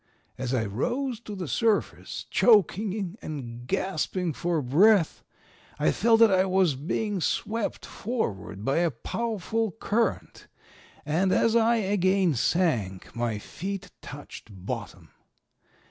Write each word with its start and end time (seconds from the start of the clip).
As 0.35 0.51
I 0.51 0.65
rose 0.65 1.19
to 1.19 1.35
the 1.35 1.47
surface, 1.47 2.25
choking 2.31 3.19
and 3.21 3.67
gasping 3.67 4.33
for 4.33 4.59
breath, 4.59 5.23
I 5.77 5.91
felt 5.91 6.21
that 6.21 6.31
I 6.31 6.45
was 6.45 6.73
being 6.73 7.21
swept 7.21 7.85
forward 7.85 8.65
by 8.65 8.77
a 8.77 8.89
powerful 8.89 9.73
current, 9.73 10.47
and 11.05 11.31
as 11.31 11.55
I 11.55 11.75
again 11.75 12.33
sank 12.33 13.15
my 13.15 13.37
feet 13.37 13.91
touched 14.01 14.47
bottom. 14.49 15.09